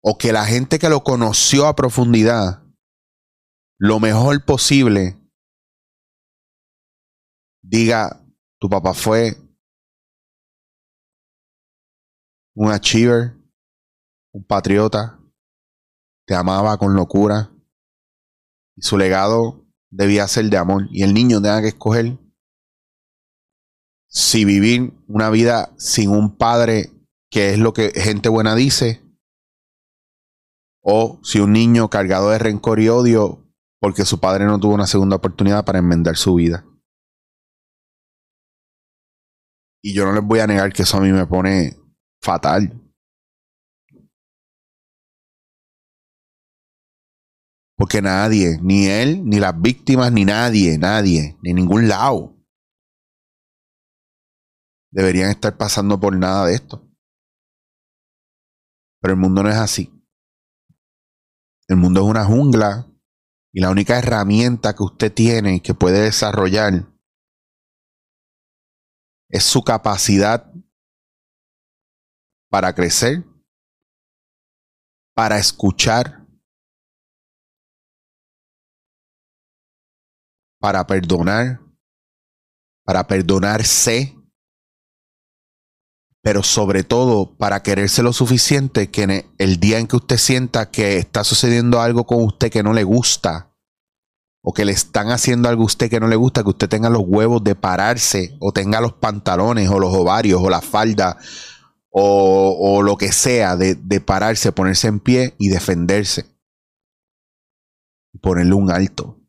O 0.00 0.16
que 0.16 0.32
la 0.32 0.44
gente 0.44 0.78
que 0.78 0.88
lo 0.88 1.02
conoció 1.02 1.66
a 1.66 1.74
profundidad, 1.74 2.62
lo 3.78 3.98
mejor 3.98 4.44
posible, 4.44 5.20
diga, 7.62 8.24
tu 8.60 8.68
papá 8.68 8.94
fue 8.94 9.36
un 12.54 12.70
achiever, 12.70 13.36
un 14.32 14.44
patriota, 14.44 15.20
te 16.26 16.34
amaba 16.34 16.76
con 16.78 16.94
locura 16.94 17.50
y 18.76 18.82
su 18.82 18.96
legado 18.96 19.66
debía 19.90 20.28
ser 20.28 20.46
de 20.46 20.56
amor 20.56 20.86
y 20.90 21.02
el 21.02 21.14
niño 21.14 21.40
tenga 21.42 21.60
que 21.62 21.68
escoger 21.68 22.18
si 24.08 24.44
vivir 24.44 24.94
una 25.06 25.30
vida 25.30 25.72
sin 25.76 26.10
un 26.10 26.36
padre 26.36 26.90
que 27.30 27.52
es 27.52 27.58
lo 27.58 27.72
que 27.72 27.90
gente 27.94 28.28
buena 28.28 28.54
dice 28.54 29.02
o 30.82 31.20
si 31.22 31.40
un 31.40 31.52
niño 31.52 31.90
cargado 31.90 32.30
de 32.30 32.38
rencor 32.38 32.80
y 32.80 32.88
odio 32.88 33.44
porque 33.80 34.04
su 34.04 34.18
padre 34.18 34.46
no 34.46 34.58
tuvo 34.58 34.74
una 34.74 34.86
segunda 34.86 35.16
oportunidad 35.16 35.64
para 35.64 35.78
enmendar 35.78 36.16
su 36.16 36.34
vida. 36.34 36.64
Y 39.82 39.94
yo 39.94 40.04
no 40.04 40.12
les 40.12 40.24
voy 40.24 40.40
a 40.40 40.46
negar 40.46 40.72
que 40.72 40.82
eso 40.82 40.96
a 40.96 41.00
mí 41.00 41.12
me 41.12 41.26
pone 41.26 41.76
fatal. 42.20 42.72
Porque 47.76 48.02
nadie, 48.02 48.58
ni 48.60 48.86
él, 48.86 49.24
ni 49.24 49.38
las 49.38 49.60
víctimas, 49.60 50.10
ni 50.10 50.24
nadie, 50.24 50.78
nadie, 50.78 51.38
ni 51.42 51.54
ningún 51.54 51.86
lado, 51.86 52.37
deberían 54.90 55.30
estar 55.30 55.56
pasando 55.56 55.98
por 55.98 56.16
nada 56.16 56.46
de 56.46 56.54
esto. 56.54 56.88
Pero 59.00 59.14
el 59.14 59.20
mundo 59.20 59.42
no 59.42 59.50
es 59.50 59.56
así. 59.56 59.92
El 61.68 61.76
mundo 61.76 62.00
es 62.00 62.06
una 62.06 62.24
jungla 62.24 62.86
y 63.52 63.60
la 63.60 63.70
única 63.70 63.98
herramienta 63.98 64.74
que 64.74 64.82
usted 64.82 65.12
tiene 65.12 65.62
que 65.62 65.74
puede 65.74 66.02
desarrollar 66.02 66.86
es 69.28 69.44
su 69.44 69.62
capacidad 69.62 70.52
para 72.50 72.74
crecer, 72.74 73.24
para 75.14 75.38
escuchar, 75.38 76.26
para 80.58 80.86
perdonar, 80.86 81.60
para 82.84 83.06
perdonarse, 83.06 84.17
pero 86.22 86.42
sobre 86.42 86.84
todo 86.84 87.36
para 87.36 87.62
quererse 87.62 88.02
lo 88.02 88.12
suficiente 88.12 88.90
que 88.90 89.26
el 89.38 89.60
día 89.60 89.78
en 89.78 89.86
que 89.86 89.96
usted 89.96 90.18
sienta 90.18 90.70
que 90.70 90.98
está 90.98 91.24
sucediendo 91.24 91.80
algo 91.80 92.06
con 92.06 92.22
usted 92.22 92.50
que 92.50 92.62
no 92.62 92.72
le 92.72 92.84
gusta, 92.84 93.48
o 94.42 94.52
que 94.52 94.64
le 94.64 94.72
están 94.72 95.10
haciendo 95.10 95.48
algo 95.48 95.62
a 95.62 95.66
usted 95.66 95.90
que 95.90 96.00
no 96.00 96.08
le 96.08 96.16
gusta, 96.16 96.42
que 96.42 96.50
usted 96.50 96.68
tenga 96.68 96.88
los 96.88 97.02
huevos 97.04 97.42
de 97.44 97.54
pararse, 97.54 98.36
o 98.40 98.52
tenga 98.52 98.80
los 98.80 98.94
pantalones, 98.94 99.68
o 99.68 99.78
los 99.78 99.94
ovarios, 99.94 100.40
o 100.42 100.48
la 100.48 100.60
falda, 100.60 101.18
o, 101.90 102.82
lo 102.82 102.96
que 102.96 103.12
sea, 103.12 103.56
de, 103.56 104.00
pararse, 104.00 104.52
ponerse 104.52 104.88
en 104.88 105.00
pie 105.00 105.34
y 105.38 105.48
defenderse. 105.48 106.26
Ponerle 108.20 108.54
un 108.54 108.70
alto. 108.70 109.20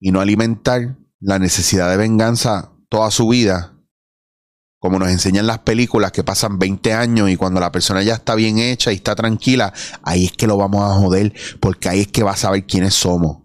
Y 0.00 0.12
no 0.12 0.20
alimentar 0.20 0.96
la 1.20 1.38
necesidad 1.38 1.90
de 1.90 1.96
venganza 1.96 2.72
toda 2.88 3.10
su 3.10 3.28
vida, 3.28 3.76
como 4.80 4.98
nos 4.98 5.10
enseñan 5.10 5.46
las 5.46 5.60
películas 5.60 6.12
que 6.12 6.24
pasan 6.24 6.58
20 6.58 6.92
años 6.94 7.30
y 7.30 7.36
cuando 7.36 7.60
la 7.60 7.70
persona 7.70 8.02
ya 8.02 8.14
está 8.14 8.34
bien 8.34 8.58
hecha 8.58 8.92
y 8.92 8.96
está 8.96 9.14
tranquila, 9.14 9.72
ahí 10.02 10.24
es 10.26 10.32
que 10.32 10.46
lo 10.46 10.56
vamos 10.56 10.90
a 10.90 10.94
joder, 10.94 11.34
porque 11.60 11.88
ahí 11.88 12.00
es 12.00 12.08
que 12.08 12.22
va 12.22 12.32
a 12.32 12.36
saber 12.36 12.66
quiénes 12.66 12.94
somos. 12.94 13.38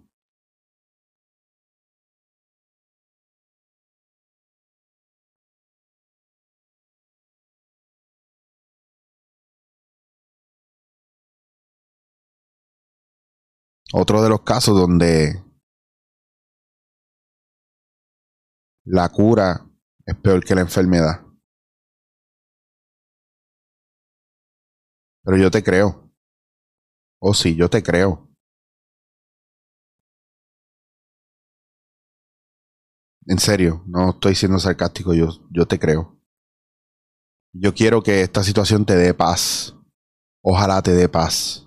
Otro 13.94 14.22
de 14.22 14.30
los 14.30 14.42
casos 14.42 14.76
donde 14.78 15.45
la 18.86 19.10
cura 19.10 19.68
es 20.06 20.16
peor 20.16 20.44
que 20.44 20.56
la 20.56 20.62
enfermedad. 20.62 21.22
Pero 25.24 25.38
yo 25.38 25.52
te 25.52 25.64
creo. 25.64 26.12
Oh, 27.20 27.34
sí, 27.34 27.56
yo 27.56 27.70
te 27.70 27.82
creo. 27.82 28.30
En 33.28 33.40
serio, 33.40 33.84
no 33.88 34.12
estoy 34.12 34.36
siendo 34.36 34.60
sarcástico, 34.60 35.14
yo, 35.14 35.30
yo 35.50 35.66
te 35.66 35.80
creo. 35.80 36.20
Yo 37.54 37.74
quiero 37.74 38.04
que 38.04 38.22
esta 38.22 38.44
situación 38.44 38.86
te 38.86 38.96
dé 38.96 39.14
paz. 39.14 39.76
Ojalá 40.44 40.82
te 40.82 40.94
dé 40.94 41.10
paz. 41.10 41.65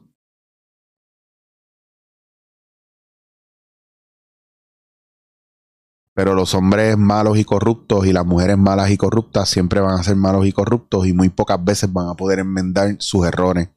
Pero 6.18 6.34
los 6.34 6.52
hombres 6.54 6.98
malos 6.98 7.38
y 7.38 7.44
corruptos 7.44 8.04
y 8.04 8.12
las 8.12 8.26
mujeres 8.26 8.58
malas 8.58 8.90
y 8.90 8.96
corruptas 8.96 9.48
siempre 9.48 9.78
van 9.78 10.00
a 10.00 10.02
ser 10.02 10.16
malos 10.16 10.44
y 10.46 10.52
corruptos 10.52 11.06
y 11.06 11.12
muy 11.12 11.28
pocas 11.28 11.64
veces 11.64 11.92
van 11.92 12.08
a 12.08 12.14
poder 12.14 12.40
enmendar 12.40 12.96
sus 12.98 13.24
errores. 13.24 13.68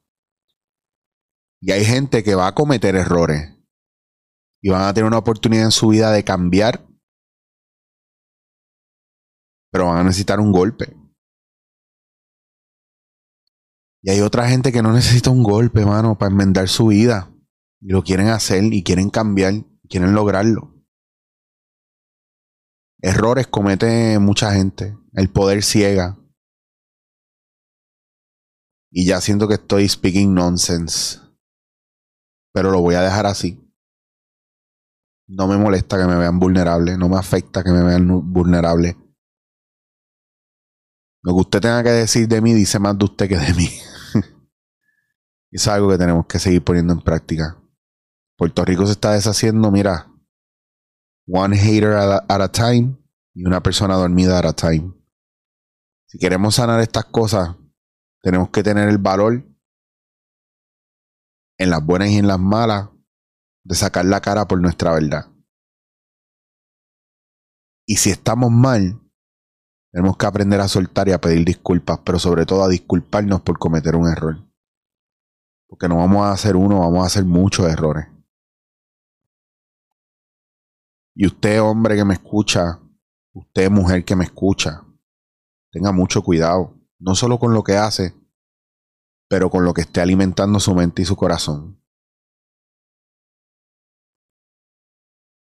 Y 1.62 1.72
hay 1.72 1.86
gente 1.86 2.24
que 2.24 2.34
va 2.34 2.48
a 2.48 2.56
cometer 2.56 2.96
errores 2.96 3.56
y 4.60 4.72
van 4.72 4.82
a 4.82 4.92
tener 4.92 5.06
una 5.08 5.20
oportunidad 5.20 5.66
en 5.66 5.72
su 5.72 5.90
vida 5.90 6.12
de 6.12 6.24
cambiar, 6.24 6.84
pero 9.72 9.86
van 9.86 10.00
a 10.00 10.04
necesitar 10.04 10.40
un 10.40 10.52
golpe. 10.52 10.98
Y 14.02 14.10
hay 14.10 14.22
otra 14.22 14.50
gente 14.50 14.72
que 14.72 14.82
no 14.82 14.92
necesita 14.94 15.30
un 15.30 15.44
golpe, 15.44 15.86
mano, 15.86 16.18
para 16.18 16.32
enmendar 16.32 16.68
su 16.70 16.88
vida. 16.88 17.32
Y 17.80 17.92
lo 17.92 18.02
quieren 18.02 18.30
hacer 18.30 18.64
y 18.64 18.82
quieren 18.82 19.12
cambiar, 19.12 19.54
quieren 19.88 20.16
lograrlo. 20.16 20.81
Errores 23.02 23.48
comete 23.48 24.20
mucha 24.20 24.54
gente. 24.54 24.98
El 25.14 25.30
poder 25.30 25.64
ciega. 25.64 26.18
Y 28.92 29.06
ya 29.08 29.22
siento 29.22 29.48
que 29.48 29.56
estoy 29.56 29.88
speaking 29.90 30.34
nonsense. 30.34 31.20
Pero 32.54 32.72
lo 32.72 32.82
voy 32.82 32.96
a 32.96 33.02
dejar 33.02 33.26
así. 33.26 33.58
No 35.28 35.48
me 35.48 35.58
molesta 35.58 35.98
que 35.98 36.06
me 36.06 36.18
vean 36.18 36.40
vulnerable. 36.40 36.98
No 36.98 37.10
me 37.10 37.18
afecta 37.18 37.64
que 37.64 37.72
me 37.72 37.84
vean 37.84 38.08
vulnerable. 38.32 38.98
Lo 41.24 41.34
que 41.34 41.42
usted 41.42 41.62
tenga 41.62 41.84
que 41.84 41.90
decir 41.90 42.28
de 42.28 42.42
mí 42.42 42.54
dice 42.54 42.80
más 42.80 42.98
de 42.98 43.06
usted 43.06 43.30
que 43.30 43.38
de 43.38 43.54
mí. 43.54 43.70
es 45.52 45.68
algo 45.68 45.90
que 45.90 45.98
tenemos 45.98 46.26
que 46.28 46.40
seguir 46.40 46.64
poniendo 46.64 46.94
en 46.94 47.02
práctica. 47.02 47.58
Puerto 48.38 48.66
Rico 48.66 48.86
se 48.86 48.94
está 48.94 49.14
deshaciendo, 49.14 49.72
mira, 49.72 50.11
one 51.32 51.56
hater 51.56 51.94
at 51.94 52.42
a, 52.42 52.52
time 52.52 52.98
y 53.34 53.46
una 53.46 53.64
persona 53.64 53.96
dormida 53.96 54.38
at 54.38 54.46
a 54.46 54.54
time. 54.54 54.94
Si 56.08 56.20
queremos 56.20 56.56
sanar 56.56 56.82
estas 56.82 57.06
cosas, 57.06 57.56
tenemos 58.22 58.50
que 58.50 58.64
tener 58.64 58.90
el 58.90 58.98
valor 58.98 59.46
en 61.58 61.70
las 61.70 61.86
buenas 61.86 62.10
y 62.10 62.18
en 62.18 62.28
las 62.28 62.40
malas 62.40 62.90
de 63.64 63.76
sacar 63.76 64.06
la 64.06 64.20
cara 64.20 64.48
por 64.48 64.60
nuestra 64.60 64.92
verdad. 64.94 65.32
Y 67.86 67.96
si 67.96 68.10
estamos 68.10 68.52
mal, 68.52 69.00
tenemos 69.92 70.18
que 70.18 70.26
aprender 70.26 70.60
a 70.60 70.68
soltar 70.68 71.08
y 71.08 71.14
a 71.14 71.22
pedir 71.22 71.46
disculpas, 71.46 72.00
pero 72.04 72.20
sobre 72.20 72.46
todo 72.46 72.64
a 72.64 72.70
disculparnos 72.70 73.42
por 73.42 73.58
cometer 73.58 73.96
un 73.96 74.10
error. 74.10 74.38
Porque 75.68 75.88
no 75.88 75.98
vamos 75.98 76.26
a 76.26 76.32
hacer 76.32 76.58
uno, 76.58 76.80
vamos 76.80 77.04
a 77.04 77.08
hacer 77.08 77.24
muchos 77.24 77.68
errores. 77.68 78.08
Y 81.14 81.26
usted, 81.26 81.62
hombre 81.62 81.96
que 81.96 82.06
me 82.06 82.14
escucha, 82.14 82.80
usted, 83.34 83.70
mujer 83.70 84.06
que 84.06 84.16
me 84.16 84.24
escucha, 84.24 84.86
tenga 85.72 85.92
mucho 85.92 86.22
cuidado, 86.22 86.76
no 87.00 87.16
solo 87.16 87.40
con 87.40 87.54
lo 87.54 87.64
que 87.64 87.76
hace, 87.76 88.16
pero 89.30 89.50
con 89.50 89.64
lo 89.64 89.74
que 89.74 89.82
esté 89.82 90.02
alimentando 90.02 90.60
su 90.60 90.74
mente 90.74 91.02
y 91.02 91.06
su 91.06 91.16
corazón. 91.16 91.82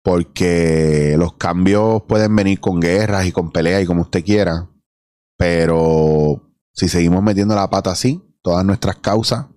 Porque 0.04 1.16
los 1.18 1.34
cambios 1.34 2.04
pueden 2.04 2.36
venir 2.36 2.60
con 2.60 2.80
guerras 2.80 3.26
y 3.26 3.32
con 3.32 3.52
peleas 3.52 3.84
y 3.84 3.86
como 3.86 4.02
usted 4.02 4.24
quiera, 4.24 4.70
pero 5.38 6.50
si 6.74 6.88
seguimos 6.88 7.22
metiendo 7.22 7.56
la 7.56 7.70
pata 7.70 7.92
así, 7.92 8.22
todas 8.42 8.66
nuestras 8.66 8.98
causas 8.98 9.48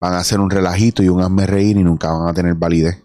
van 0.00 0.14
a 0.14 0.24
ser 0.24 0.40
un 0.40 0.50
relajito 0.50 1.02
y 1.02 1.08
un 1.08 1.22
hazme 1.22 1.46
reír 1.46 1.76
y 1.76 1.84
nunca 1.84 2.12
van 2.12 2.28
a 2.28 2.34
tener 2.34 2.54
validez. 2.54 3.02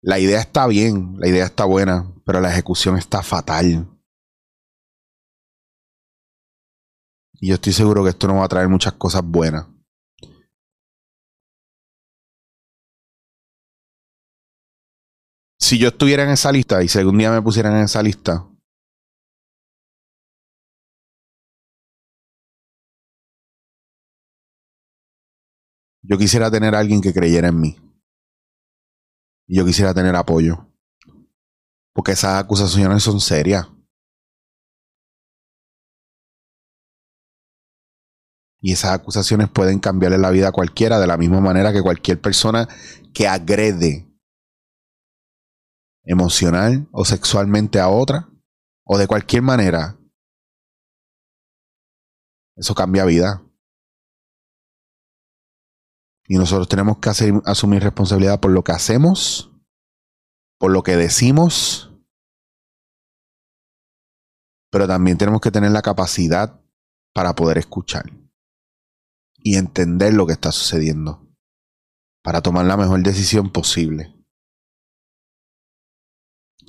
La 0.00 0.18
idea 0.20 0.40
está 0.40 0.66
bien, 0.68 1.16
la 1.18 1.28
idea 1.28 1.44
está 1.44 1.64
buena, 1.64 2.12
pero 2.24 2.40
la 2.40 2.50
ejecución 2.50 2.96
está 2.96 3.22
fatal. 3.22 3.88
Y 7.40 7.48
yo 7.48 7.54
estoy 7.54 7.72
seguro 7.72 8.04
que 8.04 8.10
esto 8.10 8.28
no 8.28 8.36
va 8.36 8.44
a 8.44 8.48
traer 8.48 8.68
muchas 8.68 8.92
cosas 8.94 9.22
buenas. 9.24 9.66
Si 15.60 15.78
yo 15.78 15.88
estuviera 15.88 16.22
en 16.22 16.30
esa 16.30 16.52
lista 16.52 16.82
y 16.82 16.88
si 16.88 16.98
algún 16.98 17.18
día 17.18 17.30
me 17.30 17.42
pusieran 17.42 17.76
en 17.76 17.82
esa 17.82 18.02
lista, 18.02 18.48
yo 26.02 26.16
quisiera 26.16 26.50
tener 26.50 26.74
a 26.74 26.78
alguien 26.78 27.00
que 27.00 27.12
creyera 27.12 27.48
en 27.48 27.60
mí. 27.60 27.87
Y 29.48 29.56
yo 29.56 29.64
quisiera 29.64 29.94
tener 29.94 30.14
apoyo. 30.14 30.68
Porque 31.94 32.12
esas 32.12 32.38
acusaciones 32.38 33.02
son 33.02 33.18
serias. 33.20 33.66
Y 38.60 38.72
esas 38.72 38.92
acusaciones 38.92 39.48
pueden 39.48 39.78
cambiarle 39.78 40.18
la 40.18 40.30
vida 40.30 40.48
a 40.48 40.52
cualquiera 40.52 41.00
de 41.00 41.06
la 41.06 41.16
misma 41.16 41.40
manera 41.40 41.72
que 41.72 41.82
cualquier 41.82 42.20
persona 42.20 42.68
que 43.14 43.26
agrede 43.26 44.06
emocional 46.04 46.88
o 46.92 47.04
sexualmente 47.04 47.80
a 47.80 47.88
otra 47.88 48.28
o 48.84 48.98
de 48.98 49.06
cualquier 49.06 49.42
manera. 49.42 49.98
Eso 52.56 52.74
cambia 52.74 53.04
vida. 53.04 53.47
Y 56.28 56.36
nosotros 56.36 56.68
tenemos 56.68 56.98
que 56.98 57.10
asumir 57.44 57.82
responsabilidad 57.82 58.38
por 58.38 58.50
lo 58.50 58.62
que 58.62 58.72
hacemos, 58.72 59.50
por 60.58 60.70
lo 60.70 60.82
que 60.82 60.96
decimos, 60.96 61.90
pero 64.70 64.86
también 64.86 65.16
tenemos 65.16 65.40
que 65.40 65.50
tener 65.50 65.70
la 65.70 65.82
capacidad 65.82 66.60
para 67.14 67.34
poder 67.34 67.56
escuchar 67.58 68.12
y 69.38 69.56
entender 69.56 70.12
lo 70.12 70.26
que 70.26 70.34
está 70.34 70.52
sucediendo 70.52 71.28
para 72.22 72.42
tomar 72.42 72.66
la 72.66 72.76
mejor 72.76 73.02
decisión 73.02 73.50
posible. 73.50 74.14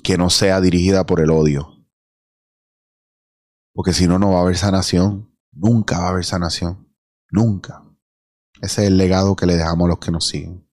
Que 0.02 0.16
no 0.16 0.30
sea 0.30 0.58
dirigida 0.62 1.04
por 1.04 1.20
el 1.20 1.28
odio. 1.28 1.86
Porque 3.74 3.92
si 3.92 4.08
no, 4.08 4.18
no 4.18 4.30
va 4.30 4.38
a 4.38 4.42
haber 4.42 4.56
sanación. 4.56 5.36
Nunca 5.52 5.98
va 5.98 6.06
a 6.06 6.08
haber 6.12 6.24
sanación. 6.24 6.90
Nunca. 7.30 7.89
Ese 8.60 8.82
es 8.82 8.88
el 8.88 8.96
legado 8.96 9.36
que 9.36 9.46
le 9.46 9.56
dejamos 9.56 9.86
a 9.86 9.88
los 9.88 9.98
que 9.98 10.10
nos 10.10 10.26
siguen. 10.26 10.69